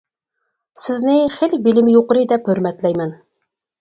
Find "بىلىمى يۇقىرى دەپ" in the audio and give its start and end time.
1.67-2.51